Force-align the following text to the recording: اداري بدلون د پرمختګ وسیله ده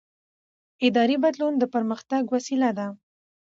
اداري 0.87 1.17
بدلون 1.23 1.53
د 1.57 1.63
پرمختګ 1.73 2.23
وسیله 2.35 2.69
ده 2.77 2.87